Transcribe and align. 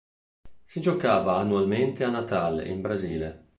Si 0.63 0.81
giocava 0.81 1.37
annualmente 1.37 2.03
a 2.03 2.09
Natal 2.09 2.65
in 2.65 2.81
Brasile. 2.81 3.49